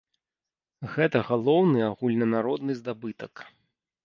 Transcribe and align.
Гэта 0.93 1.21
галоўны 1.29 1.83
агульнанародны 1.91 2.79
здабытак. 2.81 3.47